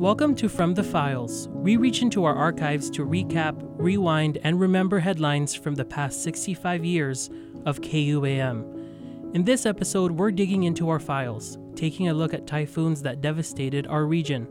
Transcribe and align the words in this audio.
Welcome 0.00 0.34
to 0.36 0.48
From 0.48 0.72
the 0.72 0.82
Files. 0.82 1.46
We 1.48 1.76
reach 1.76 2.00
into 2.00 2.24
our 2.24 2.34
archives 2.34 2.88
to 2.92 3.04
recap, 3.04 3.54
rewind, 3.76 4.38
and 4.42 4.58
remember 4.58 4.98
headlines 4.98 5.54
from 5.54 5.74
the 5.74 5.84
past 5.84 6.22
65 6.22 6.82
years 6.86 7.28
of 7.66 7.82
KUAM. 7.82 9.34
In 9.34 9.44
this 9.44 9.66
episode, 9.66 10.12
we're 10.12 10.30
digging 10.30 10.62
into 10.62 10.88
our 10.88 11.00
files, 11.00 11.58
taking 11.74 12.08
a 12.08 12.14
look 12.14 12.32
at 12.32 12.46
typhoons 12.46 13.02
that 13.02 13.20
devastated 13.20 13.86
our 13.88 14.06
region. 14.06 14.48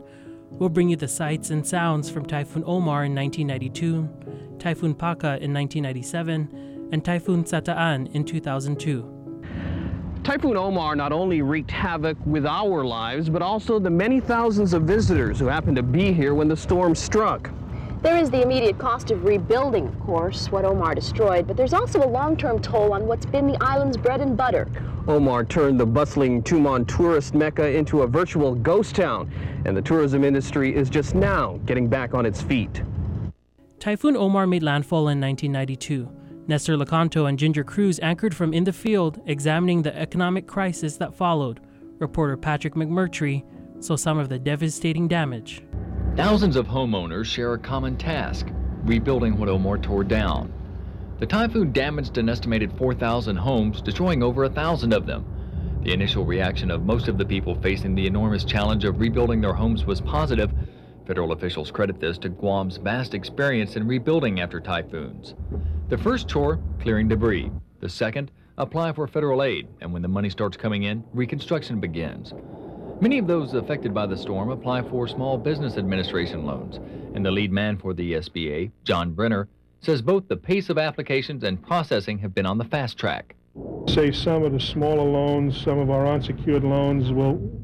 We'll 0.52 0.68
bring 0.68 0.88
you 0.88 0.94
the 0.94 1.08
sights 1.08 1.50
and 1.50 1.66
sounds 1.66 2.08
from 2.08 2.26
Typhoon 2.26 2.62
Omar 2.64 3.06
in 3.06 3.14
1992, 3.16 4.56
Typhoon 4.60 4.94
Paka 4.94 5.42
in 5.42 5.52
1997, 5.52 6.90
and 6.92 7.04
Typhoon 7.04 7.42
Chataan 7.42 8.14
in 8.14 8.22
2002. 8.22 9.19
Typhoon 10.22 10.56
Omar 10.56 10.94
not 10.96 11.12
only 11.12 11.40
wreaked 11.40 11.70
havoc 11.70 12.16
with 12.26 12.44
our 12.44 12.84
lives, 12.84 13.30
but 13.30 13.40
also 13.40 13.78
the 13.78 13.88
many 13.88 14.20
thousands 14.20 14.74
of 14.74 14.82
visitors 14.82 15.38
who 15.38 15.46
happened 15.46 15.76
to 15.76 15.82
be 15.82 16.12
here 16.12 16.34
when 16.34 16.46
the 16.46 16.56
storm 16.56 16.94
struck. 16.94 17.50
There 18.02 18.18
is 18.18 18.30
the 18.30 18.42
immediate 18.42 18.78
cost 18.78 19.10
of 19.10 19.24
rebuilding, 19.24 19.88
of 19.88 19.98
course, 20.00 20.52
what 20.52 20.66
Omar 20.66 20.94
destroyed, 20.94 21.46
but 21.46 21.56
there's 21.56 21.72
also 21.72 22.04
a 22.04 22.08
long-term 22.08 22.60
toll 22.60 22.92
on 22.92 23.06
what's 23.06 23.24
been 23.24 23.46
the 23.46 23.56
island's 23.62 23.96
bread 23.96 24.20
and 24.20 24.36
butter. 24.36 24.68
Omar 25.08 25.44
turned 25.44 25.80
the 25.80 25.86
bustling 25.86 26.42
Tumon 26.42 26.86
tourist 26.86 27.34
mecca 27.34 27.70
into 27.70 28.02
a 28.02 28.06
virtual 28.06 28.54
ghost 28.54 28.94
town, 28.94 29.30
and 29.64 29.74
the 29.74 29.82
tourism 29.82 30.22
industry 30.22 30.74
is 30.74 30.90
just 30.90 31.14
now 31.14 31.58
getting 31.64 31.88
back 31.88 32.12
on 32.12 32.26
its 32.26 32.42
feet. 32.42 32.82
Typhoon 33.78 34.16
Omar 34.16 34.46
made 34.46 34.62
landfall 34.62 35.08
in 35.08 35.18
1992. 35.18 36.19
Nestor 36.46 36.76
Licanto 36.76 37.28
and 37.28 37.38
Ginger 37.38 37.64
Cruz 37.64 38.00
anchored 38.00 38.34
from 38.34 38.52
in 38.52 38.64
the 38.64 38.72
field, 38.72 39.20
examining 39.26 39.82
the 39.82 39.96
economic 39.96 40.46
crisis 40.46 40.96
that 40.96 41.14
followed. 41.14 41.60
Reporter 41.98 42.36
Patrick 42.36 42.74
McMurtry 42.74 43.44
saw 43.78 43.96
some 43.96 44.18
of 44.18 44.28
the 44.28 44.38
devastating 44.38 45.06
damage. 45.06 45.62
Thousands 46.16 46.56
of 46.56 46.66
homeowners 46.66 47.26
share 47.26 47.54
a 47.54 47.58
common 47.58 47.96
task 47.96 48.48
rebuilding 48.84 49.38
what 49.38 49.48
Omar 49.48 49.78
tore 49.78 50.04
down. 50.04 50.52
The 51.18 51.26
typhoon 51.26 51.72
damaged 51.72 52.16
an 52.18 52.28
estimated 52.28 52.72
4,000 52.78 53.36
homes, 53.36 53.82
destroying 53.82 54.22
over 54.22 54.44
a 54.44 54.50
thousand 54.50 54.92
of 54.92 55.06
them. 55.06 55.24
The 55.82 55.92
initial 55.92 56.24
reaction 56.24 56.70
of 56.70 56.84
most 56.84 57.08
of 57.08 57.18
the 57.18 57.24
people 57.24 57.54
facing 57.60 57.94
the 57.94 58.06
enormous 58.06 58.44
challenge 58.44 58.84
of 58.84 59.00
rebuilding 59.00 59.40
their 59.40 59.52
homes 59.52 59.84
was 59.84 60.00
positive. 60.00 60.50
Federal 61.10 61.32
officials 61.32 61.72
credit 61.72 61.98
this 61.98 62.18
to 62.18 62.28
Guam's 62.28 62.76
vast 62.76 63.14
experience 63.14 63.74
in 63.74 63.84
rebuilding 63.84 64.38
after 64.38 64.60
typhoons. 64.60 65.34
The 65.88 65.98
first 65.98 66.28
chore, 66.28 66.60
clearing 66.80 67.08
debris. 67.08 67.50
The 67.80 67.88
second, 67.88 68.30
apply 68.58 68.92
for 68.92 69.08
federal 69.08 69.42
aid, 69.42 69.66
and 69.80 69.92
when 69.92 70.02
the 70.02 70.08
money 70.08 70.30
starts 70.30 70.56
coming 70.56 70.84
in, 70.84 71.02
reconstruction 71.12 71.80
begins. 71.80 72.32
Many 73.00 73.18
of 73.18 73.26
those 73.26 73.54
affected 73.54 73.92
by 73.92 74.06
the 74.06 74.16
storm 74.16 74.50
apply 74.50 74.82
for 74.82 75.08
Small 75.08 75.36
Business 75.36 75.76
Administration 75.76 76.46
loans, 76.46 76.76
and 77.16 77.26
the 77.26 77.32
lead 77.32 77.50
man 77.50 77.76
for 77.76 77.92
the 77.92 78.12
SBA, 78.12 78.70
John 78.84 79.10
Brenner, 79.12 79.48
says 79.80 80.02
both 80.02 80.28
the 80.28 80.36
pace 80.36 80.70
of 80.70 80.78
applications 80.78 81.42
and 81.42 81.60
processing 81.60 82.18
have 82.18 82.36
been 82.36 82.46
on 82.46 82.56
the 82.56 82.64
fast 82.64 82.96
track. 82.96 83.34
Say 83.88 84.12
some 84.12 84.44
of 84.44 84.52
the 84.52 84.60
smaller 84.60 85.02
loans, 85.02 85.60
some 85.60 85.80
of 85.80 85.90
our 85.90 86.06
unsecured 86.06 86.62
loans 86.62 87.10
will 87.10 87.59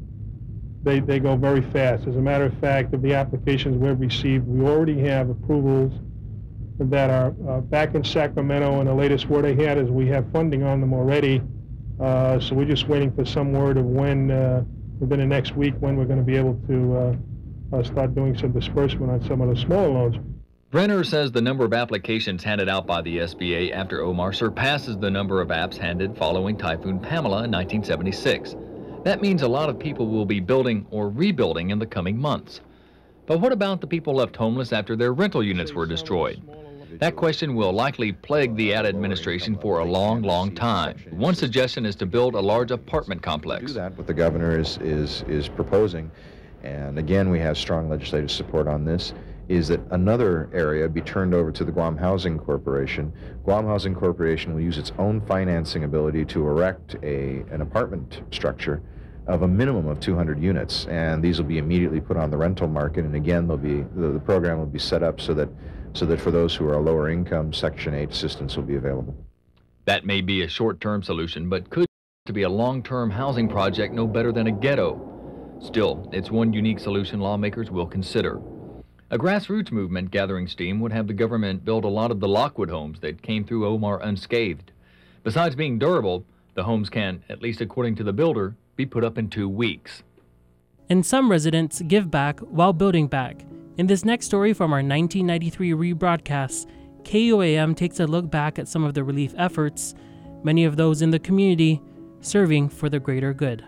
they, 0.86 1.00
they 1.00 1.18
go 1.18 1.36
very 1.36 1.62
fast. 1.62 2.06
As 2.06 2.14
a 2.14 2.20
matter 2.20 2.44
of 2.44 2.56
fact, 2.58 2.94
of 2.94 3.02
the 3.02 3.12
applications 3.12 3.76
we've 3.76 3.98
received, 3.98 4.46
we 4.46 4.64
already 4.64 5.00
have 5.00 5.28
approvals 5.28 5.92
that 6.78 7.10
are 7.10 7.34
uh, 7.48 7.60
back 7.60 7.96
in 7.96 8.04
Sacramento, 8.04 8.78
and 8.78 8.88
the 8.88 8.94
latest 8.94 9.28
word 9.28 9.44
I 9.44 9.54
had 9.60 9.78
is 9.78 9.90
we 9.90 10.06
have 10.06 10.30
funding 10.32 10.62
on 10.62 10.80
them 10.80 10.94
already. 10.94 11.42
Uh, 11.98 12.38
so 12.38 12.54
we're 12.54 12.66
just 12.66 12.86
waiting 12.86 13.12
for 13.12 13.24
some 13.24 13.52
word 13.52 13.78
of 13.78 13.84
when, 13.84 14.30
uh, 14.30 14.62
within 15.00 15.18
the 15.18 15.26
next 15.26 15.56
week, 15.56 15.74
when 15.80 15.96
we're 15.96 16.04
going 16.04 16.20
to 16.20 16.24
be 16.24 16.36
able 16.36 16.54
to 16.68 16.96
uh, 16.96 17.76
uh, 17.76 17.82
start 17.82 18.14
doing 18.14 18.38
some 18.38 18.52
disbursement 18.52 19.10
on 19.10 19.24
some 19.26 19.40
of 19.40 19.48
the 19.48 19.60
smaller 19.60 19.88
loans. 19.88 20.16
Brenner 20.70 21.02
says 21.02 21.32
the 21.32 21.42
number 21.42 21.64
of 21.64 21.72
applications 21.72 22.44
handed 22.44 22.68
out 22.68 22.86
by 22.86 23.02
the 23.02 23.18
SBA 23.18 23.72
after 23.72 24.02
Omar 24.02 24.32
surpasses 24.32 24.96
the 24.98 25.10
number 25.10 25.40
of 25.40 25.48
apps 25.48 25.76
handed 25.76 26.16
following 26.16 26.56
Typhoon 26.56 27.00
Pamela 27.00 27.44
in 27.44 27.50
1976. 27.50 28.54
That 29.06 29.22
means 29.22 29.43
a 29.43 29.47
lot 29.49 29.69
of 29.69 29.78
people 29.78 30.09
will 30.09 30.27
be 30.27 30.41
building 30.41 30.84
or 30.91 31.09
rebuilding 31.09 31.71
in 31.71 31.78
the 31.78 31.87
coming 31.87 32.19
months. 32.19 32.61
But 33.27 33.39
what 33.39 33.53
about 33.53 33.81
the 33.81 33.87
people 33.87 34.15
left 34.15 34.34
homeless 34.34 34.72
after 34.72 34.97
their 34.97 35.12
rental 35.12 35.44
units 35.44 35.72
were 35.72 35.87
destroyed? 35.87 36.43
That 36.99 37.15
question 37.15 37.55
will 37.55 37.72
likely 37.72 38.11
plague 38.11 38.56
the 38.56 38.75
ad 38.75 38.84
administration 38.84 39.56
for 39.59 39.78
a 39.78 39.84
long, 39.84 40.22
long 40.22 40.56
time. 40.56 40.99
One 41.11 41.37
suggestion 41.37 41.87
is 41.87 41.94
to 41.97 42.06
build 42.06 42.34
a 42.34 42.41
large 42.41 42.72
apartment 42.72 43.22
complex. 43.22 43.67
Do 43.67 43.72
that, 43.75 43.97
what 43.97 44.09
the 44.09 44.12
governor 44.12 44.59
is, 44.59 44.77
is, 44.78 45.23
is 45.28 45.49
proposing, 45.49 46.11
and 46.65 46.99
again, 46.99 47.31
we 47.31 47.38
have 47.38 47.56
strong 47.56 47.88
legislative 47.88 48.33
support 48.33 48.67
on 48.67 48.84
this, 48.84 49.15
is 49.49 49.69
that 49.69 49.81
another 49.93 50.50
area 50.53 50.88
be 50.88 51.00
turned 51.00 51.33
over 51.33 51.53
to 51.53 51.65
the 51.65 51.71
Guam 51.71 51.97
Housing 51.97 52.41
Corporation. 52.41 53.12
Guam 53.44 53.67
Housing 53.67 53.94
Corporation 53.94 54.53
will 54.53 54.62
use 54.62 54.78
its 54.78 54.91
own 54.99 55.21
financing 55.21 55.84
ability 55.84 56.25
to 56.25 56.44
erect 56.44 56.97
a, 57.05 57.44
an 57.53 57.61
apartment 57.61 58.23
structure 58.33 58.83
of 59.26 59.42
a 59.42 59.48
minimum 59.48 59.88
of 59.88 59.98
200 60.00 60.41
units, 60.41 60.87
and 60.87 61.22
these 61.22 61.38
will 61.38 61.48
be 61.48 61.59
immediately 61.59 62.00
put 62.00 62.16
on 62.16 62.31
the 62.31 62.37
rental 62.37 62.69
market. 62.69 63.04
And 63.04 63.14
again, 63.14 63.48
they'll 63.48 63.56
be 63.56 63.82
the, 63.97 64.12
the 64.12 64.20
program 64.20 64.59
will 64.59 64.66
be 64.66 64.78
set 64.78 65.03
up 65.03 65.20
so 65.20 65.34
that 65.34 65.48
so 65.94 66.04
that 66.06 66.20
for 66.20 66.31
those 66.31 66.54
who 66.54 66.69
are 66.69 66.81
lower 66.81 67.09
income, 67.09 67.53
Section 67.53 67.94
8 67.94 68.10
assistance 68.10 68.54
will 68.54 68.64
be 68.64 68.76
available. 68.76 69.16
That 69.87 70.04
may 70.04 70.20
be 70.20 70.42
a 70.42 70.48
short-term 70.48 71.03
solution, 71.03 71.48
but 71.48 71.70
could 71.70 71.87
to 72.26 72.32
be 72.32 72.42
a 72.42 72.48
long-term 72.48 73.10
housing 73.10 73.48
project 73.48 73.94
no 73.94 74.06
better 74.06 74.31
than 74.31 74.47
a 74.47 74.53
ghetto. 74.53 75.00
Still, 75.60 76.08
it's 76.12 76.31
one 76.31 76.53
unique 76.53 76.81
solution 76.81 77.20
lawmakers 77.20 77.70
will 77.70 77.87
consider. 77.87 78.41
A 79.10 79.16
grassroots 79.16 79.70
movement 79.70 80.10
gathering 80.10 80.48
steam 80.48 80.81
would 80.81 80.93
have 80.93 81.06
the 81.06 81.14
government 81.14 81.64
build 81.64 81.84
a 81.84 81.88
lot 81.88 82.10
of 82.10 82.20
the 82.20 82.28
Lockwood 82.28 82.69
homes 82.69 83.00
that 83.00 83.22
came 83.22 83.44
through 83.44 83.66
Omar 83.66 84.03
unscathed. 84.03 84.72
Besides 85.22 85.54
being 85.54 85.78
durable, 85.78 86.25
the 86.54 86.64
homes 86.64 86.91
can, 86.91 87.22
at 87.28 87.41
least 87.41 87.60
according 87.60 87.94
to 87.97 88.04
the 88.04 88.12
builder, 88.12 88.54
be 88.76 88.87
put 88.87 89.04
up 89.04 89.19
in 89.19 89.28
two 89.28 89.48
weeks. 89.48 90.03
And 90.88 91.04
some 91.04 91.31
residents 91.31 91.82
give 91.82 92.10
back 92.10 92.38
while 92.41 92.72
building 92.72 93.09
back. 93.09 93.44
In 93.76 93.87
this 93.87 94.04
next 94.04 94.26
story 94.26 94.53
from 94.53 94.72
our 94.72 94.82
1993 94.82 95.72
rebroadcast, 95.72 96.66
KUAM 97.03 97.76
takes 97.76 98.00
a 98.00 98.06
look 98.06 98.31
back 98.31 98.59
at 98.59 98.69
some 98.69 98.84
of 98.84 98.94
the 98.94 99.04
relief 99.04 99.34
efforts, 99.37 99.94
many 100.42 100.64
of 100.64 100.76
those 100.76 101.03
in 101.03 101.10
the 101.10 101.19
community 101.19 101.81
serving 102.20 102.69
for 102.69 102.88
the 102.88 103.00
greater 103.00 103.32
good. 103.32 103.64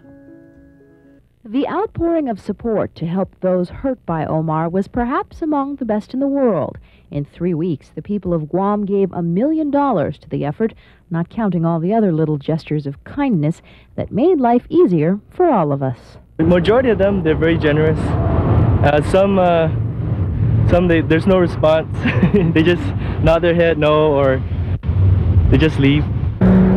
The 1.51 1.67
outpouring 1.67 2.29
of 2.29 2.39
support 2.39 2.95
to 2.97 3.07
help 3.07 3.35
those 3.41 3.71
hurt 3.71 4.05
by 4.05 4.27
Omar 4.27 4.69
was 4.69 4.87
perhaps 4.87 5.41
among 5.41 5.77
the 5.77 5.87
best 5.87 6.13
in 6.13 6.21
the 6.21 6.27
world. 6.27 6.77
In 7.11 7.25
three 7.25 7.55
weeks, 7.55 7.91
the 7.95 8.03
people 8.03 8.35
of 8.35 8.51
Guam 8.51 8.85
gave 8.85 9.11
a 9.13 9.23
million 9.23 9.71
dollars 9.71 10.19
to 10.19 10.29
the 10.29 10.45
effort, 10.45 10.75
not 11.09 11.31
counting 11.31 11.65
all 11.65 11.81
the 11.81 11.95
other 11.95 12.13
little 12.13 12.37
gestures 12.37 12.87
of 12.87 13.03
kindness 13.05 13.63
that 13.97 14.13
made 14.13 14.39
life 14.39 14.67
easier 14.69 15.21
for 15.31 15.49
all 15.49 15.73
of 15.73 15.83
us. 15.83 16.19
The 16.37 16.45
majority 16.45 16.91
of 16.91 16.99
them, 16.99 17.23
they're 17.23 17.35
very 17.35 17.57
generous. 17.57 17.99
Uh, 17.99 19.01
some 19.11 19.39
uh, 19.39 19.69
some 20.69 20.87
they, 20.87 21.01
there's 21.01 21.27
no 21.27 21.39
response. 21.39 21.89
they 22.53 22.63
just 22.63 22.83
nod 23.23 23.39
their 23.39 23.55
head 23.55 23.79
no 23.79 24.13
or 24.13 24.43
they 25.51 25.57
just 25.57 25.79
leave. 25.79 26.05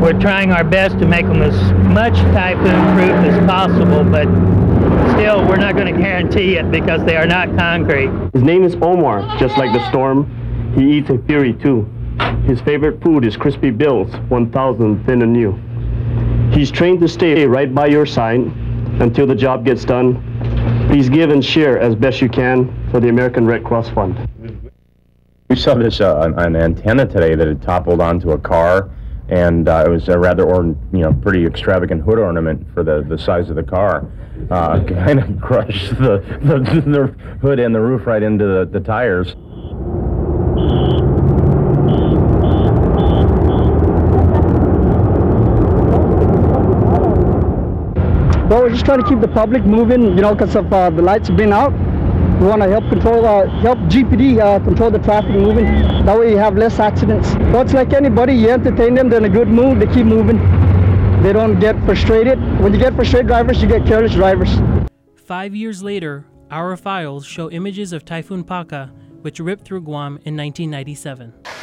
We're 0.02 0.20
trying 0.20 0.54
our 0.54 0.64
best 0.64 0.98
to 1.00 1.06
make 1.06 1.28
them 1.28 1.42
as 1.42 1.74
much 1.94 2.16
typhoon 2.34 2.96
proof 2.96 3.34
as 3.34 3.46
possible, 3.46 4.06
but 4.06 4.28
still 5.22 5.48
we're 5.48 5.56
not 5.56 5.76
going 5.76 5.94
to 5.94 6.02
guarantee 6.02 6.56
it 6.56 6.72
because 6.72 7.06
they 7.06 7.16
are 7.16 7.28
not 7.28 7.48
concrete. 7.56 8.10
His 8.34 8.42
name 8.42 8.64
is 8.64 8.74
Omar, 8.82 9.38
just 9.38 9.56
like 9.56 9.72
the 9.72 9.88
storm. 9.90 10.26
He 10.76 10.98
eats 10.98 11.12
in 11.12 11.24
fury 11.28 11.54
too. 11.54 11.88
His 12.48 12.60
favorite 12.62 13.04
food 13.04 13.24
is 13.24 13.38
crispy 13.38 13.70
bills, 13.70 14.12
1,000 14.30 15.06
thin 15.06 15.22
and 15.22 15.32
new. 15.32 15.52
He's 16.52 16.72
trained 16.72 17.02
to 17.02 17.08
stay 17.08 17.46
right 17.46 17.72
by 17.74 17.86
your 17.86 18.08
side 18.08 18.40
until 19.00 19.28
the 19.28 19.36
job 19.36 19.64
gets 19.64 19.86
done. 19.86 20.18
Please 20.90 21.08
give 21.08 21.30
and 21.30 21.46
share 21.46 21.78
as 21.78 21.94
best 21.94 22.20
you 22.20 22.28
can 22.28 22.90
for 22.90 23.00
the 23.00 23.10
American 23.10 23.46
Red 23.46 23.64
Cross 23.64 23.90
Fund. 23.90 24.28
We 25.50 25.56
saw 25.56 25.76
this 25.76 26.02
uh, 26.02 26.34
an 26.36 26.56
antenna 26.56 27.06
today 27.06 27.36
that 27.36 27.48
had 27.48 27.62
toppled 27.62 28.02
onto 28.02 28.32
a 28.32 28.40
car, 28.40 28.90
and 29.32 29.70
uh, 29.70 29.84
it 29.86 29.90
was 29.90 30.10
a 30.10 30.20
rather, 30.20 30.44
or, 30.44 30.66
you 30.66 31.00
know, 31.00 31.14
pretty 31.14 31.46
extravagant 31.46 32.04
hood 32.04 32.20
ornament 32.20 32.68
for 32.74 32.84
the, 32.84 33.02
the 33.08 33.18
size 33.18 33.50
of 33.50 33.56
the 33.56 33.64
car. 33.64 34.06
Uh, 34.50 34.84
kind 34.88 35.20
of 35.20 35.40
crushed 35.40 35.92
the, 35.92 36.18
the, 36.42 36.82
the 36.86 37.08
hood 37.42 37.58
and 37.58 37.74
the 37.74 37.80
roof 37.80 38.06
right 38.06 38.24
into 38.24 38.46
the, 38.46 38.70
the 38.70 38.82
tires. 38.82 39.34
Well, 48.50 48.64
we're 48.64 48.72
just 48.72 48.84
trying 48.84 49.02
to 49.02 49.08
keep 49.08 49.22
the 49.22 49.30
public 49.30 49.64
moving, 49.64 50.04
you 50.04 50.22
know, 50.22 50.36
because 50.36 50.58
of 50.58 50.74
uh, 50.74 50.90
the 50.90 51.02
lights 51.02 51.30
being 51.30 51.54
out. 51.54 51.72
We 52.42 52.48
want 52.48 52.64
to 52.64 52.70
help 52.70 52.90
control, 52.90 53.22
help 53.62 53.78
GPD 53.82 54.40
uh, 54.40 54.58
control 54.64 54.90
the 54.90 54.98
traffic 54.98 55.30
moving. 55.30 55.66
That 56.06 56.18
way 56.18 56.32
you 56.32 56.38
have 56.38 56.58
less 56.58 56.80
accidents. 56.80 57.36
Well, 57.36 57.62
it's 57.62 57.74
like 57.74 57.94
anybody, 57.94 58.34
you 58.34 58.50
entertain 58.50 58.96
them, 58.96 59.10
they're 59.10 59.20
in 59.20 59.26
a 59.26 59.30
good 59.30 59.48
mood, 59.48 59.80
they 59.80 59.86
keep 59.86 60.08
moving. 60.08 60.40
They 61.22 61.34
don't 61.34 61.60
get 61.60 61.76
frustrated. 61.86 62.40
When 62.60 62.74
you 62.74 62.80
get 62.80 62.96
frustrated 62.96 63.28
drivers, 63.28 63.62
you 63.62 63.68
get 63.68 63.86
careless 63.86 64.14
drivers. 64.14 64.50
Five 65.24 65.54
years 65.54 65.84
later, 65.84 66.26
our 66.50 66.76
files 66.78 67.28
show 67.28 67.52
images 67.52 67.94
of 67.94 68.06
Typhoon 68.06 68.44
Paka, 68.44 68.92
which 69.22 69.40
ripped 69.40 69.64
through 69.64 69.82
Guam 69.82 70.18
in 70.26 70.36
1997. 70.36 71.61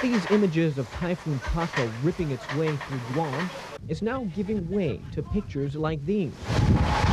These 0.00 0.26
images 0.30 0.78
of 0.78 0.86
Typhoon 0.92 1.40
Paka 1.40 1.84
ripping 2.02 2.30
its 2.30 2.48
way 2.52 2.76
through 2.76 3.00
Guam 3.12 3.50
is 3.88 4.00
now 4.00 4.22
giving 4.32 4.70
way 4.70 5.00
to 5.10 5.24
pictures 5.24 5.74
like 5.74 6.04
these. 6.06 6.30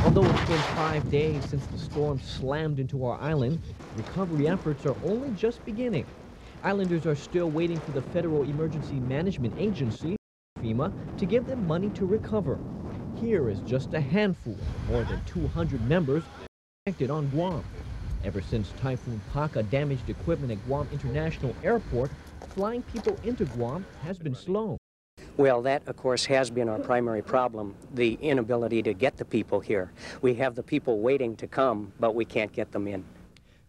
Although 0.03 0.21
it's 0.29 0.47
been 0.47 0.61
five 0.75 1.09
days 1.09 1.43
since 1.49 1.65
the 1.65 1.79
storm 1.79 2.19
slammed 2.19 2.79
into 2.79 3.03
our 3.03 3.19
island, 3.19 3.59
recovery 3.95 4.47
efforts 4.47 4.85
are 4.85 4.95
only 5.03 5.31
just 5.31 5.65
beginning. 5.65 6.05
Islanders 6.61 7.07
are 7.07 7.15
still 7.15 7.49
waiting 7.49 7.79
for 7.79 7.91
the 7.91 8.03
Federal 8.03 8.43
Emergency 8.43 8.99
Management 8.99 9.55
Agency, 9.57 10.15
FEMA, 10.61 10.93
to 11.17 11.25
give 11.25 11.47
them 11.47 11.65
money 11.65 11.89
to 11.89 12.05
recover. 12.05 12.59
Here 13.15 13.49
is 13.49 13.61
just 13.61 13.95
a 13.95 13.99
handful 13.99 14.53
of 14.53 14.87
more 14.87 15.03
than 15.05 15.23
200 15.25 15.81
members 15.81 16.23
affected 16.85 17.09
on 17.09 17.29
Guam. 17.29 17.84
Ever 18.25 18.41
since 18.41 18.73
Typhoon 18.81 19.21
Paka 19.31 19.61
damaged 19.61 20.09
equipment 20.09 20.51
at 20.51 20.65
Guam 20.65 20.87
International 20.91 21.55
Airport, 21.63 22.09
flying 22.49 22.81
people 22.81 23.15
into 23.23 23.45
Guam 23.45 23.85
has 24.01 24.17
been 24.17 24.33
slow. 24.33 24.79
Well, 25.37 25.61
that, 25.61 25.87
of 25.87 25.95
course, 25.95 26.25
has 26.25 26.49
been 26.49 26.67
our 26.67 26.79
primary 26.79 27.21
problem, 27.21 27.75
the 27.93 28.17
inability 28.21 28.81
to 28.81 28.95
get 28.95 29.15
the 29.17 29.25
people 29.25 29.59
here. 29.59 29.91
We 30.23 30.33
have 30.35 30.55
the 30.55 30.63
people 30.63 31.01
waiting 31.01 31.35
to 31.35 31.45
come, 31.45 31.93
but 31.99 32.15
we 32.15 32.25
can't 32.25 32.51
get 32.51 32.71
them 32.71 32.87
in. 32.87 33.03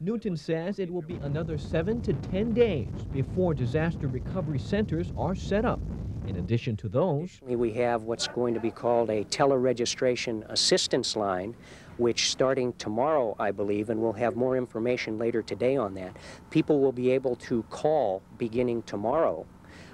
Newton 0.00 0.38
says 0.38 0.78
it 0.78 0.90
will 0.90 1.02
be 1.02 1.16
another 1.16 1.58
seven 1.58 2.00
to 2.02 2.14
10 2.14 2.54
days 2.54 2.88
before 3.12 3.52
disaster 3.52 4.06
recovery 4.08 4.58
centers 4.58 5.12
are 5.18 5.34
set 5.34 5.66
up. 5.66 5.80
In 6.26 6.36
addition 6.36 6.76
to 6.78 6.88
those, 6.88 7.40
we 7.42 7.72
have 7.74 8.04
what's 8.04 8.26
going 8.26 8.54
to 8.54 8.60
be 8.60 8.70
called 8.70 9.10
a 9.10 9.24
teleregistration 9.24 10.48
assistance 10.50 11.14
line, 11.14 11.54
which 11.98 12.30
starting 12.30 12.72
tomorrow, 12.74 13.34
I 13.38 13.50
believe, 13.50 13.90
and 13.90 14.00
we'll 14.00 14.12
have 14.14 14.36
more 14.36 14.56
information 14.56 15.18
later 15.18 15.42
today 15.42 15.76
on 15.76 15.94
that, 15.94 16.16
people 16.50 16.80
will 16.80 16.92
be 16.92 17.10
able 17.10 17.36
to 17.36 17.62
call 17.64 18.22
beginning 18.38 18.82
tomorrow 18.82 19.46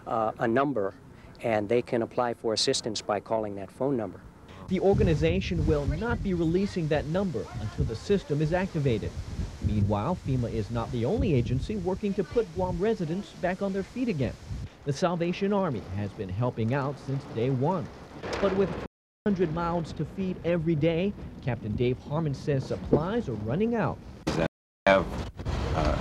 uh, 0.06 0.32
a 0.38 0.48
number 0.48 0.94
and 1.42 1.68
they 1.68 1.82
can 1.82 2.02
apply 2.02 2.34
for 2.34 2.54
assistance 2.54 3.02
by 3.02 3.20
calling 3.20 3.54
that 3.56 3.70
phone 3.70 3.96
number. 3.96 4.20
The 4.68 4.80
organization 4.80 5.66
will 5.66 5.86
not 5.86 6.22
be 6.22 6.34
releasing 6.34 6.88
that 6.88 7.06
number 7.06 7.44
until 7.60 7.84
the 7.84 7.96
system 7.96 8.40
is 8.40 8.52
activated. 8.52 9.10
Meanwhile, 9.66 10.18
FEMA 10.26 10.52
is 10.52 10.70
not 10.70 10.90
the 10.92 11.04
only 11.04 11.34
agency 11.34 11.76
working 11.76 12.14
to 12.14 12.24
put 12.24 12.52
Guam 12.54 12.78
residents 12.78 13.30
back 13.34 13.60
on 13.60 13.72
their 13.72 13.82
feet 13.82 14.08
again. 14.08 14.34
The 14.84 14.92
Salvation 14.92 15.52
Army 15.52 15.82
has 15.96 16.10
been 16.12 16.28
helping 16.28 16.74
out 16.74 16.96
since 17.06 17.22
day 17.34 17.50
one. 17.50 17.86
But 18.40 18.54
with 18.56 18.68
100 19.24 19.54
mouths 19.54 19.92
to 19.92 20.04
feed 20.04 20.36
every 20.44 20.74
day, 20.74 21.12
Captain 21.44 21.70
Dave 21.76 21.96
Harmon 22.08 22.34
says 22.34 22.66
supplies 22.66 23.28
are 23.28 23.38
running 23.44 23.76
out. 23.76 23.96
We 24.26 24.42
have 24.86 25.06
uh, 25.76 25.96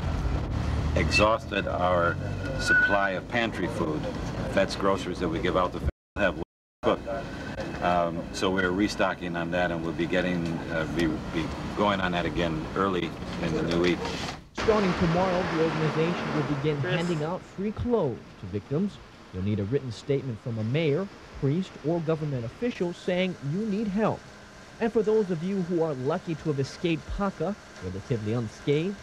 exhausted 0.96 1.68
our 1.68 2.18
supply 2.60 3.12
of 3.12 3.28
pantry 3.28 3.68
food. 3.68 4.02
That's 4.54 4.76
groceries 4.76 5.20
that 5.20 5.30
we 5.30 5.38
give 5.38 5.56
out 5.56 5.72
to 5.74 5.82
have 6.16 6.42
cooked. 6.82 7.08
Um, 7.84 8.24
so 8.34 8.50
we're 8.50 8.72
restocking 8.72 9.36
on 9.36 9.52
that, 9.52 9.70
and 9.70 9.84
we'll 9.84 9.94
be 9.94 10.08
getting 10.08 10.48
uh, 10.72 10.88
be, 10.96 11.06
be 11.06 11.46
going 11.78 12.02
on 12.02 12.14
that 12.14 12.26
again 12.26 12.66
early 12.76 13.12
in 13.44 13.54
the 13.54 13.62
new 13.62 13.82
week. 13.82 14.00
Starting 14.54 14.92
tomorrow, 14.96 15.44
the 15.54 15.66
organization 15.66 16.36
will 16.36 16.56
begin 16.56 16.76
handing 16.78 17.24
out 17.24 17.40
free 17.44 17.72
clothes 17.72 18.18
to 18.40 18.48
victims. 18.48 18.98
You'll 19.34 19.44
need 19.44 19.60
a 19.60 19.64
written 19.66 19.92
statement 19.92 20.40
from 20.42 20.58
a 20.60 20.64
mayor, 20.66 21.08
priest, 21.40 21.72
or 21.86 22.00
government 22.02 22.46
official 22.46 22.94
saying 22.94 23.36
you 23.52 23.66
need 23.66 23.88
help. 23.88 24.20
And 24.80 24.92
for 24.92 25.04
those 25.04 25.30
of 25.32 25.44
you 25.44 25.62
who 25.64 25.84
are 25.84 25.94
lucky 25.94 26.36
to 26.36 26.50
have 26.50 26.60
escaped 26.60 27.08
Paka 27.18 27.56
relatively 27.84 28.34
unscathed, 28.34 28.96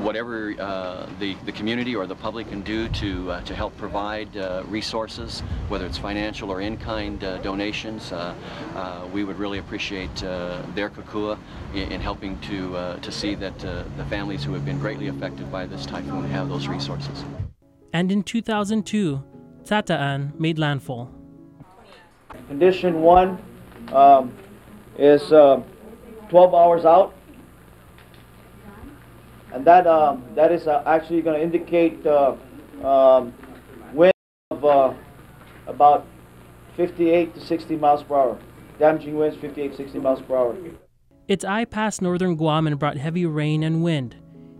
whatever 0.00 0.54
uh, 0.58 1.06
the, 1.18 1.34
the 1.44 1.52
community 1.52 1.94
or 1.94 2.06
the 2.06 2.14
public 2.14 2.48
can 2.48 2.62
do 2.62 2.88
to, 2.88 3.30
uh, 3.30 3.40
to 3.42 3.54
help 3.54 3.76
provide 3.76 4.34
uh, 4.36 4.62
resources, 4.66 5.40
whether 5.68 5.84
it's 5.86 5.98
financial 5.98 6.50
or 6.50 6.60
in-kind 6.60 7.22
uh, 7.24 7.38
donations, 7.38 8.12
uh, 8.12 8.34
uh, 8.74 9.06
we 9.12 9.24
would 9.24 9.38
really 9.38 9.58
appreciate 9.58 10.14
their 10.16 10.90
kukua 10.90 11.38
in, 11.74 11.92
in, 11.92 12.00
helping 12.00 12.38
to, 12.40 12.98
to 13.02 13.12
see 13.12 13.34
that 13.34 13.58
the 13.58 14.04
families 14.08 14.44
who 14.44 14.52
have 14.52 14.64
been 14.64 14.78
greatly 14.78 15.08
affected 15.08 15.50
by 15.50 15.66
this 15.66 15.84
typhoon 15.84 16.24
have 16.24 16.48
those 16.48 16.68
resources. 16.68 17.24
And 17.92 18.12
in 18.12 18.22
2002, 18.22 19.22
Chataan 19.68 20.38
made 20.40 20.58
landfall. 20.58 21.10
Condition 22.48 23.02
one 23.02 23.38
um, 23.92 24.32
is 24.98 25.22
12 25.28 26.54
hours 26.54 26.84
out 26.84 27.14
and 29.52 29.64
that 29.64 29.86
um, 29.86 30.24
that 30.34 30.52
is 30.52 30.66
uh, 30.66 30.82
actually 30.86 31.22
going 31.22 31.36
to 31.38 31.42
indicate 31.42 32.06
uh, 32.06 32.34
um, 32.84 33.32
wind 33.92 34.12
of 34.50 34.64
uh, 34.64 34.94
about 35.66 36.06
58 36.76 37.34
to 37.34 37.40
60 37.40 37.76
miles 37.76 38.02
per 38.02 38.14
hour. 38.14 38.38
Damaging 38.78 39.16
winds 39.16 39.36
58 39.38 39.76
60 39.76 39.98
miles 39.98 40.22
per 40.22 40.36
hour. 40.36 40.56
Its 41.26 41.44
eye 41.44 41.64
passed 41.64 42.00
northern 42.00 42.36
Guam 42.36 42.66
and 42.66 42.78
brought 42.78 42.96
heavy 42.96 43.26
rain 43.26 43.62
and 43.62 43.82
wind. 43.82 44.16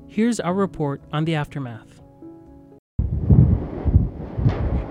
Here's 0.09 0.41
our 0.41 0.55
report 0.55 1.03
on 1.13 1.25
the 1.25 1.35
aftermath. 1.35 1.98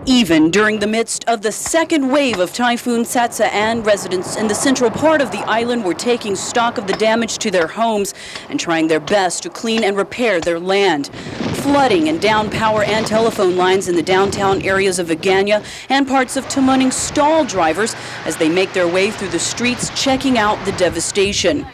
Even 0.10 0.52
during 0.52 0.80
the 0.80 0.88
midst 0.88 1.26
of 1.28 1.42
the 1.42 1.52
second 1.52 2.10
wave 2.10 2.40
of 2.40 2.54
Typhoon 2.54 3.04
Chataan, 3.04 3.86
residents 3.86 4.38
in 4.38 4.48
the 4.48 4.56
central 4.56 4.90
part 4.90 5.20
of 5.20 5.32
the 5.32 5.40
island 5.40 5.84
were 5.84 5.94
taking 5.94 6.34
stock 6.34 6.78
of 6.78 6.88
the 6.88 6.94
damage 6.94 7.38
to 7.40 7.52
their 7.52 7.68
homes 7.68 8.14
and 8.48 8.58
trying 8.58 8.88
their 8.88 9.02
best 9.02 9.44
to 9.44 9.50
clean 9.50 9.84
and 9.84 9.98
repair 9.98 10.40
their 10.40 10.62
land. 10.62 11.08
Flooding 11.56 12.08
and 12.08 12.22
down 12.22 12.50
power 12.50 12.84
and 12.84 13.06
telephone 13.06 13.58
lines 13.58 13.90
in 13.90 13.98
the 13.98 14.02
downtown 14.02 14.62
areas 14.62 14.98
of 14.98 15.08
Agana 15.08 15.62
and 15.90 16.08
parts 16.08 16.38
of 16.38 16.46
Tamuning 16.46 16.94
stall 16.94 17.44
drivers 17.44 17.94
as 18.24 18.38
they 18.38 18.48
make 18.48 18.72
their 18.72 18.88
way 18.88 19.12
through 19.12 19.28
the 19.28 19.40
streets 19.40 19.90
checking 20.02 20.38
out 20.38 20.64
the 20.64 20.72
devastation 20.74 21.68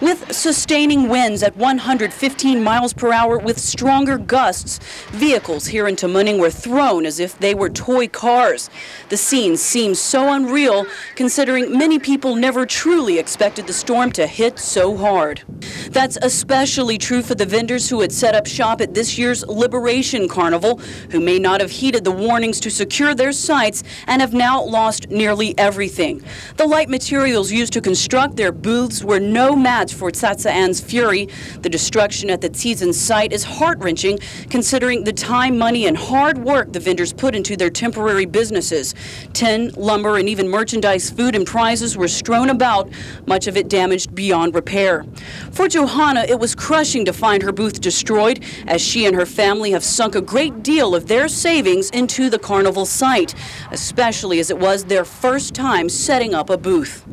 with 0.00 0.32
sustaining 0.32 1.08
winds 1.08 1.42
at 1.42 1.56
115 1.56 2.62
miles 2.62 2.92
per 2.92 3.12
hour 3.12 3.38
with 3.38 3.58
stronger 3.58 4.18
gusts. 4.18 4.78
Vehicles 5.10 5.66
here 5.66 5.88
in 5.88 5.96
Tamuning 5.96 6.38
were 6.38 6.50
thrown 6.50 7.06
as 7.06 7.18
if 7.18 7.38
they 7.38 7.54
were 7.54 7.68
toy 7.68 8.08
cars. 8.08 8.70
The 9.08 9.16
scene 9.16 9.56
seems 9.56 9.98
so 9.98 10.32
unreal 10.32 10.86
considering 11.16 11.76
many 11.76 11.98
people 11.98 12.36
never 12.36 12.66
truly 12.66 13.18
expected 13.18 13.66
the 13.66 13.72
storm 13.72 14.12
to 14.12 14.26
hit 14.26 14.58
so 14.58 14.96
hard. 14.96 15.42
That's 15.90 16.18
especially 16.22 16.98
true 16.98 17.22
for 17.22 17.34
the 17.34 17.46
vendors 17.46 17.88
who 17.88 18.00
had 18.00 18.12
set 18.12 18.34
up 18.34 18.46
shop 18.46 18.80
at 18.80 18.94
this 18.94 19.18
year's 19.18 19.46
Liberation 19.46 20.28
Carnival, 20.28 20.78
who 21.10 21.20
may 21.20 21.38
not 21.38 21.60
have 21.60 21.70
heeded 21.70 22.04
the 22.04 22.10
warnings 22.10 22.60
to 22.60 22.70
secure 22.70 23.14
their 23.14 23.32
sites 23.32 23.82
and 24.06 24.20
have 24.20 24.32
now 24.32 24.62
lost 24.62 25.10
nearly 25.10 25.56
everything. 25.58 26.22
The 26.56 26.66
light 26.66 26.88
materials 26.88 27.50
used 27.50 27.72
to 27.72 27.80
construct 27.80 28.36
their 28.36 28.52
booths 28.52 29.02
were 29.02 29.20
no 29.20 29.56
match 29.56 29.69
for 29.70 30.10
Chataan's 30.10 30.80
fury. 30.80 31.28
The 31.60 31.68
destruction 31.68 32.28
at 32.28 32.40
the 32.40 32.50
Tsisan 32.50 32.92
site 32.92 33.32
is 33.32 33.44
heart-wrenching 33.44 34.18
considering 34.48 35.04
the 35.04 35.12
time, 35.12 35.56
money, 35.56 35.86
and 35.86 35.96
hard 35.96 36.38
work 36.38 36.72
the 36.72 36.80
vendors 36.80 37.12
put 37.12 37.36
into 37.36 37.56
their 37.56 37.70
temporary 37.70 38.26
businesses. 38.26 38.96
Tin, 39.32 39.70
lumber, 39.76 40.16
and 40.16 40.28
even 40.28 40.48
merchandise, 40.48 41.08
food, 41.08 41.36
and 41.36 41.46
prizes 41.46 41.96
were 41.96 42.08
strewn 42.08 42.50
about, 42.50 42.90
much 43.26 43.46
of 43.46 43.56
it 43.56 43.68
damaged 43.68 44.12
beyond 44.12 44.56
repair. 44.56 45.04
For 45.52 45.68
Johanna, 45.68 46.24
it 46.28 46.40
was 46.40 46.56
crushing 46.56 47.04
to 47.04 47.12
find 47.12 47.40
her 47.44 47.52
booth 47.52 47.80
destroyed, 47.80 48.42
as 48.66 48.82
she 48.82 49.06
and 49.06 49.14
her 49.14 49.26
family 49.26 49.70
have 49.70 49.84
sunk 49.84 50.16
a 50.16 50.20
great 50.20 50.64
deal 50.64 50.96
of 50.96 51.06
their 51.06 51.28
savings 51.28 51.90
into 51.90 52.28
the 52.28 52.40
carnival 52.40 52.86
site, 52.86 53.36
especially 53.70 54.40
as 54.40 54.50
it 54.50 54.58
was 54.58 54.86
their 54.86 55.04
first 55.04 55.54
time 55.54 55.88
setting 55.88 56.34
up 56.34 56.50
a 56.50 56.58
booth. 56.58 57.04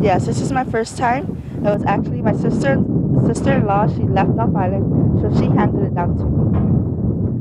Yes, 0.00 0.24
this 0.24 0.40
is 0.40 0.50
my 0.50 0.64
first 0.64 0.96
time. 0.96 1.49
It 1.60 1.64
was 1.64 1.84
actually 1.84 2.22
my 2.22 2.32
sister 2.32 2.82
sister-in-law. 3.26 3.88
She 3.88 4.02
left 4.04 4.38
off 4.38 4.54
island, 4.56 5.20
so 5.20 5.30
she 5.38 5.46
handed 5.46 5.82
it 5.84 5.94
down 5.94 6.16
to 6.16 6.24
me. 6.24 6.56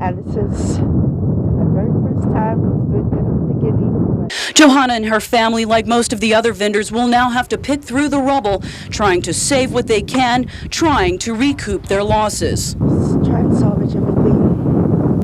And 0.01 0.17
this 0.19 0.35
is 0.35 0.79
my 0.79 1.63
very 1.71 1.91
first 2.03 2.27
time. 2.33 2.59
It 2.59 2.99
was 2.99 3.07
good 3.09 3.19
in 3.19 3.47
the 3.47 3.53
beginning. 3.53 4.29
Johanna 4.53 4.93
and 4.93 5.05
her 5.05 5.21
family, 5.21 5.63
like 5.63 5.87
most 5.87 6.11
of 6.11 6.19
the 6.19 6.33
other 6.33 6.51
vendors, 6.51 6.91
will 6.91 7.07
now 7.07 7.29
have 7.29 7.47
to 7.49 7.57
pick 7.57 7.81
through 7.81 8.09
the 8.09 8.19
rubble, 8.19 8.61
trying 8.89 9.21
to 9.21 9.33
save 9.33 9.71
what 9.71 9.87
they 9.87 10.01
can, 10.01 10.47
trying 10.69 11.17
to 11.19 11.33
recoup 11.33 11.87
their 11.87 12.03
losses. 12.03 12.73
Just 12.73 13.23
try 13.23 13.39
and 13.39 13.57
salvage 13.57 13.95
everything 13.95 14.35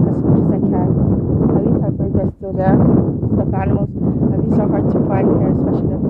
as 0.07 0.17
much 0.23 0.39
as 0.39 0.51
I 0.55 0.59
can. 0.71 0.89
At 1.51 1.61
least 1.67 1.83
our 1.83 1.91
birds 1.91 2.15
are 2.15 2.31
still 2.37 2.53
there. 2.53 2.77
Stuffed 3.35 3.55
animals, 3.59 3.91
at 4.31 4.39
least 4.39 4.57
are 4.59 4.69
hard 4.69 4.87
to 4.93 4.99
find 5.05 5.27
here, 5.35 5.51
especially 5.51 5.89
the 5.91 6.04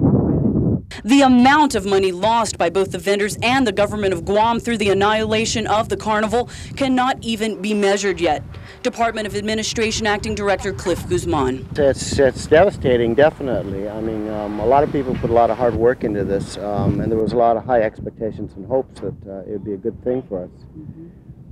The 1.06 1.22
amount 1.22 1.76
of 1.76 1.86
money 1.86 2.12
lost 2.12 2.58
by 2.58 2.72
both 2.72 2.92
the 2.92 2.98
vendors 2.98 3.38
and 3.44 3.68
the 3.68 3.72
government 3.72 4.12
of 4.12 4.26
Guam 4.26 4.60
through 4.60 4.80
the 4.80 4.90
annihilation 4.90 5.68
of 5.68 5.88
the 5.88 5.96
carnival 5.96 6.50
cannot 6.76 7.24
even 7.24 7.62
be 7.62 7.76
measured 7.76 8.20
yet. 8.20 8.42
Department 8.82 9.28
of 9.28 9.36
Administration 9.36 10.08
Acting 10.08 10.34
Director 10.34 10.74
Cliff 10.74 11.08
Guzman. 11.08 11.70
It's, 11.76 12.18
it's 12.18 12.48
devastating, 12.48 13.14
definitely. 13.14 13.88
I 13.88 14.02
mean, 14.02 14.28
um, 14.30 14.60
a 14.60 14.66
lot 14.66 14.84
of 14.84 14.92
people 14.92 15.14
put 15.18 15.30
a 15.30 15.34
lot 15.34 15.52
of 15.52 15.60
hard 15.60 15.76
work 15.76 16.04
into 16.04 16.24
this, 16.24 16.58
um, 16.58 17.00
and 17.00 17.12
there 17.12 17.20
was 17.20 17.34
a 17.34 17.38
lot 17.38 17.56
of 17.56 17.64
high 17.64 17.84
expectations 17.84 18.54
and 18.56 18.66
hopes 18.66 19.00
that 19.02 19.14
uh, 19.28 19.42
it 19.42 19.52
would 19.52 19.64
be 19.64 19.74
a 19.74 19.78
good 19.78 20.04
thing 20.04 20.24
for 20.24 20.46
us. 20.46 20.50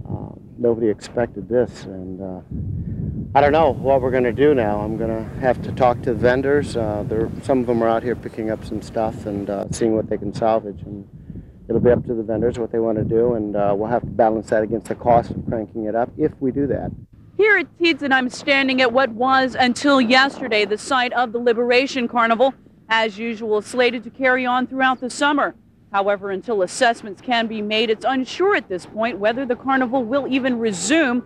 Uh, 0.10 0.33
nobody 0.57 0.89
expected 0.89 1.48
this, 1.48 1.83
and 1.83 2.19
uh, 2.19 2.41
I 3.35 3.41
don't 3.41 3.51
know 3.51 3.71
what 3.71 3.99
we're 4.03 4.11
going 4.11 4.25
to 4.25 4.31
do 4.31 4.53
now. 4.53 4.79
I'm 4.81 4.95
going 4.95 5.09
to 5.09 5.39
have 5.39 5.59
to 5.63 5.71
talk 5.71 6.03
to 6.03 6.13
the 6.13 6.19
vendors. 6.19 6.77
Uh, 6.77 7.03
there, 7.07 7.31
some 7.41 7.61
of 7.61 7.65
them 7.65 7.81
are 7.81 7.89
out 7.89 8.03
here 8.03 8.15
picking 8.15 8.51
up 8.51 8.63
some 8.63 8.79
stuff 8.79 9.25
and 9.25 9.49
uh, 9.49 9.65
seeing 9.71 9.95
what 9.95 10.07
they 10.07 10.19
can 10.19 10.31
salvage, 10.35 10.83
and 10.83 11.07
it'll 11.67 11.81
be 11.81 11.89
up 11.89 12.05
to 12.05 12.13
the 12.13 12.21
vendors 12.21 12.59
what 12.59 12.71
they 12.71 12.77
want 12.77 12.99
to 12.99 13.03
do, 13.03 13.33
and 13.33 13.55
uh, 13.55 13.73
we'll 13.75 13.89
have 13.89 14.03
to 14.03 14.07
balance 14.07 14.51
that 14.51 14.61
against 14.61 14.87
the 14.87 14.93
cost 14.93 15.31
of 15.31 15.43
cranking 15.47 15.85
it 15.85 15.95
up 15.95 16.11
if 16.15 16.31
we 16.41 16.51
do 16.51 16.67
that. 16.67 16.91
Here 17.35 17.57
at 17.57 17.75
Teeds, 17.79 18.03
and 18.03 18.13
I'm 18.13 18.29
standing 18.29 18.81
at 18.81 18.93
what 18.93 19.09
was 19.09 19.55
until 19.55 19.99
yesterday 19.99 20.65
the 20.65 20.77
site 20.77 21.11
of 21.13 21.31
the 21.31 21.39
Liberation 21.39 22.07
Carnival, 22.07 22.53
as 22.87 23.17
usual, 23.17 23.63
slated 23.63 24.03
to 24.03 24.11
carry 24.11 24.45
on 24.45 24.67
throughout 24.67 25.01
the 25.01 25.09
summer. 25.09 25.55
However, 25.91 26.29
until 26.29 26.61
assessments 26.61 27.19
can 27.19 27.47
be 27.47 27.63
made, 27.63 27.89
it's 27.89 28.05
unsure 28.07 28.55
at 28.55 28.69
this 28.69 28.85
point 28.85 29.17
whether 29.17 29.43
the 29.43 29.55
carnival 29.55 30.03
will 30.03 30.27
even 30.27 30.59
resume, 30.59 31.23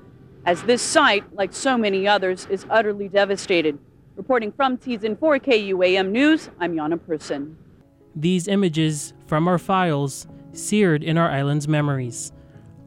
as 0.48 0.64
this 0.64 0.82
site, 0.82 1.26
like 1.36 1.52
so 1.52 1.78
many 1.78 2.08
others, 2.08 2.48
is 2.50 2.66
utterly 2.70 3.10
devastated. 3.10 3.78
Reporting 4.16 4.54
from 4.54 4.80
in 4.86 5.18
4 5.18 5.40
KUAM 5.40 6.10
News, 6.10 6.50
I'm 6.62 6.74
Yana 6.74 7.06
Person. 7.06 7.58
These 8.16 8.48
images 8.48 9.14
from 9.26 9.50
our 9.50 9.58
files 9.58 10.26
seared 10.54 11.04
in 11.04 11.18
our 11.18 11.30
island's 11.30 11.68
memories, 11.68 12.32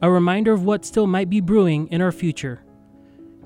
a 0.01 0.09
reminder 0.09 0.51
of 0.51 0.65
what 0.65 0.83
still 0.83 1.05
might 1.05 1.29
be 1.29 1.39
brewing 1.39 1.87
in 1.89 2.01
our 2.01 2.11
future. 2.11 2.63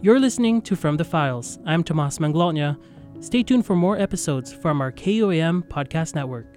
You're 0.01 0.21
listening 0.21 0.61
to 0.61 0.77
From 0.77 0.95
the 0.95 1.03
Files. 1.03 1.59
I'm 1.65 1.83
Tomas 1.83 2.17
Manglotnya. 2.19 2.77
Stay 3.19 3.43
tuned 3.43 3.65
for 3.65 3.75
more 3.75 3.99
episodes 3.99 4.53
from 4.53 4.79
our 4.79 4.93
KUAM 4.93 5.67
podcast 5.67 6.15
network. 6.15 6.54